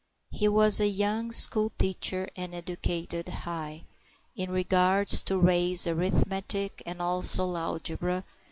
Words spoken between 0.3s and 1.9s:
He was a young school